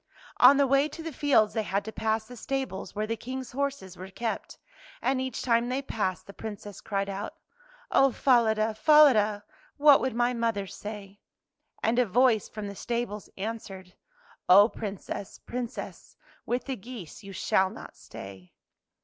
[0.37, 2.41] On the way to the fields they had to pass [128] THE GOOSE GIRL the
[2.87, 4.57] stables where the King's horses were kept,
[4.99, 7.35] and each time they passed, the Princess cried out:"
[7.91, 9.43] Oh, Falada, Falada,
[9.77, 11.19] what would my mother say?"
[11.83, 13.93] And a voice from the stables answered,"
[14.49, 18.53] Oh, Princess, Princess, with the geese you shall not stay."